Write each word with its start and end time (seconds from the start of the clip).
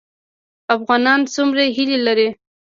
افغانان 0.75 1.19
څومره 1.33 1.63
هیلې 1.75 1.97
لري؟ 2.07 2.27